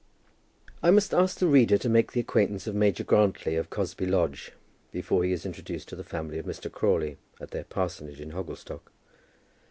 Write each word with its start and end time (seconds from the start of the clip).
I 0.81 0.89
must 0.89 1.13
ask 1.13 1.37
the 1.37 1.45
reader 1.45 1.77
to 1.77 1.87
make 1.87 2.11
the 2.11 2.19
acquaintance 2.19 2.65
of 2.65 2.73
Major 2.73 3.03
Grantly 3.03 3.55
of 3.55 3.69
Cosby 3.69 4.07
Lodge, 4.07 4.51
before 4.91 5.23
he 5.23 5.31
is 5.31 5.45
introduced 5.45 5.89
to 5.89 5.95
the 5.95 6.03
family 6.03 6.39
of 6.39 6.47
Mr. 6.47 6.71
Crawley, 6.71 7.17
at 7.39 7.51
their 7.51 7.65
parsonage 7.65 8.19
in 8.19 8.31
Hogglestock. 8.31 8.91